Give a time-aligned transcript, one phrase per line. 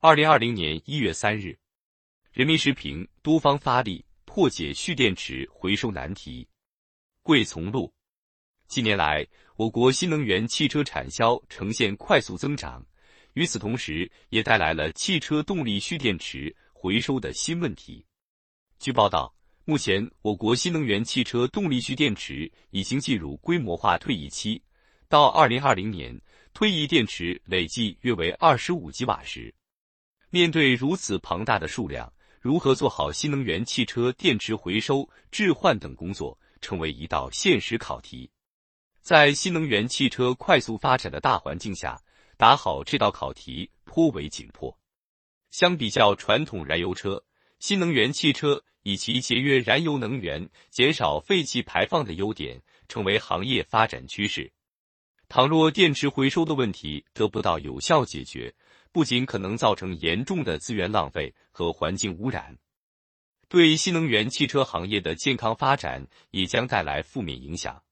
[0.00, 1.58] 二零二零年一月三日，
[2.32, 6.46] 人民时评：多方发力破解蓄电池回收难题。
[7.24, 7.92] 桂从路，
[8.68, 9.26] 近年来，
[9.56, 12.86] 我国新能源汽车产销呈现快速增长，
[13.32, 18.06] 与此同时，也带来了汽车动力蓄电池回收的新问题。
[18.78, 19.34] 据报道，
[19.64, 24.62] 目前我国新能源汽车动力蓄电池已经进入规模化退役期，
[25.08, 26.16] 到二零二零年，
[26.54, 29.52] 退役电池累计约为二十五吉瓦时。
[30.30, 38.30] 面对如此庞大的数量，如何做好新能源汽车电池回收、置换等工作，成为一道现实考题。
[39.00, 41.98] 在新能源汽车快速发展的大环境下，
[42.36, 44.78] 打好这道考题颇为紧迫。
[45.50, 47.24] 相比较传统燃油车，
[47.58, 54.52] 新能源汽车以其节约燃油能源、减少废气排放的优点，成为行业发展趋势。
[55.30, 58.54] 倘若电池回收的问题得不到有效解决，
[58.92, 62.56] 不仅可能造成严重的资源浪费和环境污染，
[63.46, 67.82] 对新能源汽车行业的健康发展也将带来负面影响。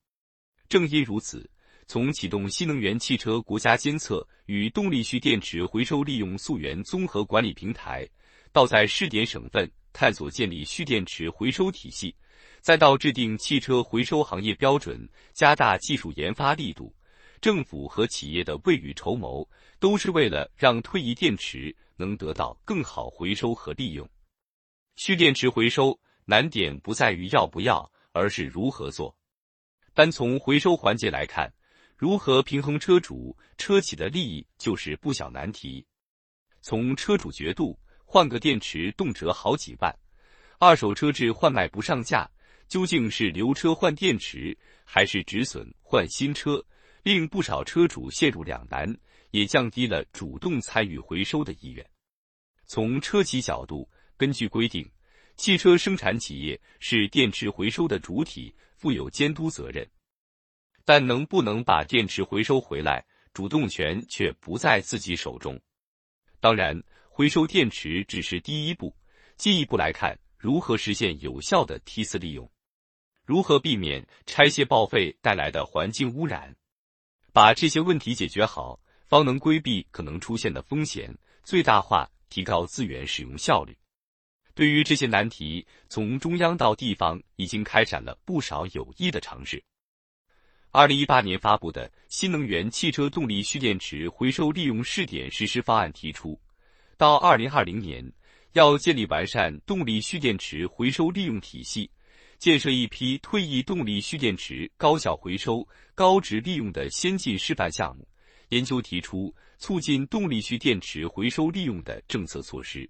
[0.66, 1.48] 正因如此，
[1.86, 8.08] 从启动新能源汽车国家监测与动力蓄电池回收利用溯源综合管理平台，
[8.50, 12.16] 到在试点省份探索建立蓄电池回收体系，
[12.62, 16.90] 再到制定汽车回收行业标准，加大技术研发力度。
[17.40, 19.48] 政府和企业的未雨绸缪，
[19.78, 24.08] 都是为了让退役电池能得到更好回收和利用。
[24.96, 29.16] 蓄电池回收难点不在于要不要，而是如何做。
[29.92, 31.52] 单从回收环节来看，
[31.96, 35.86] 如何平衡车主、车企的利益就是不小难题。
[36.60, 39.94] 从车主角度，换个电池动辄好几万，
[40.58, 42.28] 二手车质换卖不上架，
[42.68, 46.64] 究竟是留车换电池，还是止损换新车？
[47.06, 48.92] 令不少车主陷入两难，
[49.30, 51.88] 也降低了主动参与回收的意愿。
[52.64, 54.84] 从车企角度，根据规定，
[55.36, 59.88] 汽车生产企业是电池回收的主体，负有监督责任。
[60.84, 65.56] 但能不能把电池回收回来，主动权却不在自己手中。
[66.40, 68.92] 当然，回收电池只是第一步，
[69.36, 72.50] 进一步来看，如何实现有效的梯次利用，
[73.24, 76.52] 如何避免拆卸报废带来的环境污染。
[77.36, 81.14] 把这些问题解决好，方能规避可能出现的风险，
[81.44, 83.76] 最大化提高资源使用效率。
[84.54, 89.62] 对于这些难题，从中央到地方已经开展了不少有益的尝试。
[90.70, 96.40] 二零一八年发布的新能源汽车动力蓄电池回收利用试点实施方案提出，
[96.96, 98.10] 到二零二零年
[98.54, 101.90] 要建立完善动力蓄电池回收利用体系。
[102.38, 108.06] 建设一批退役动力蓄电池高效回收、高值利用的先进示范项目，
[108.50, 112.88] 研究提出促进动力蓄电池回收利用的政策措施。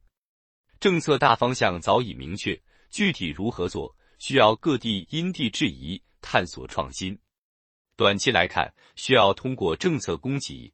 [0.80, 7.18] 政策大方向早已明确，具体如何做，需要各地因地制宜，探索创新。
[7.96, 10.70] 短期来看，需要通过政策供给，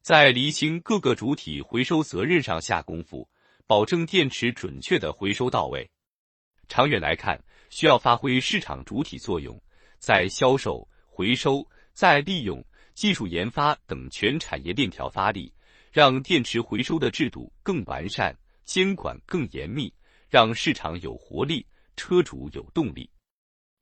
[0.00, 3.28] 在厘清各个主体回收责任上下功夫，
[3.66, 5.90] 保证电池准确的回收到位。
[6.66, 7.38] 长远来看，
[7.70, 9.58] 需要发挥市场主体作用，
[9.98, 12.62] 在销售、回收、再利用、
[12.94, 15.52] 技术研发等全产业链条发力，
[15.92, 19.92] 让电池回收的制度更完善，监管更严密，
[20.28, 21.64] 让市场有活力，
[21.96, 23.08] 车主有动力。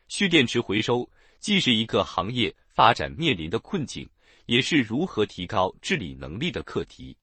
[0.07, 1.11] 蓄电池回收
[1.41, 4.09] 既是一个行业发展面临的困境，
[4.45, 7.17] 也是如何提高治理能力的课题。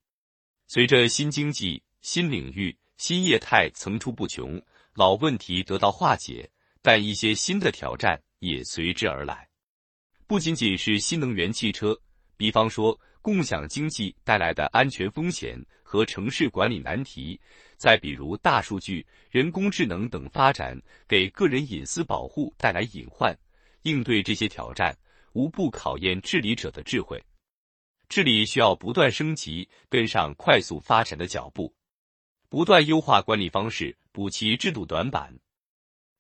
[0.68, 4.60] 随着新经济、新领域、新业态层出不穷。
[4.96, 6.50] 老问题得到化解，
[6.86, 9.50] 但一些新的挑战也随之而来。
[10.28, 12.00] 不仅仅是新能源汽车，
[12.38, 17.42] 比方说共享经济带来的安全风险和城市管理难题，
[17.76, 23.36] 再比如大数据、人工智能等发展给个人隐私保护带来隐患。
[23.82, 24.96] 应对这些挑战，
[25.34, 27.20] 无不考验治理者的智慧。
[28.10, 31.74] 治理需要不断升级，跟上快速发展的脚步。
[32.48, 35.36] 不断优化管理方式，补齐制度短板，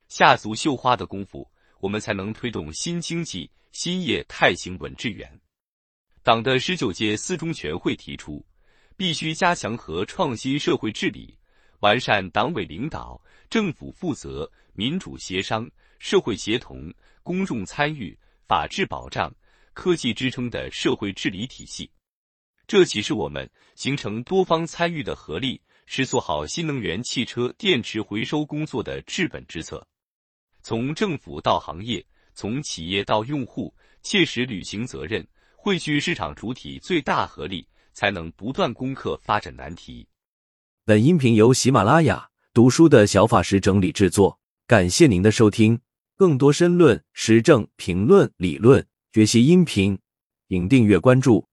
[0.08, 1.50] 下足绣花的功夫，
[1.80, 5.40] 我们才能推动新经济、新业态行稳致远。
[6.24, 8.46] 党的十九届四中全会提出，
[8.96, 11.38] 必须加强和创新社会治理，
[11.80, 15.70] 完善党委领导、政府负责、民主协商、
[16.00, 16.94] 社会协同、
[17.24, 18.18] 公众参与、
[18.48, 19.34] 法治保障、
[19.74, 21.92] 科技支撑的社会治理体系。
[22.68, 25.62] 这启示我们，形成多方参与的合力。
[25.88, 29.88] 是做好新能源汽车电池回收工作的治本之策。
[30.68, 32.04] 从政府到行业，
[32.34, 33.72] 从企业到用户，
[34.02, 35.24] 切实履行责任，
[35.56, 40.08] 汇聚市场主体最大合力，才能不断攻克发展难题。
[40.84, 45.80] 本音频由喜马拉雅读书的小法师整理制作，感谢您的收听。
[46.16, 48.84] 更多深论、时政评论、理论
[49.14, 49.96] 学习音频，
[50.50, 51.48] 请订阅关注。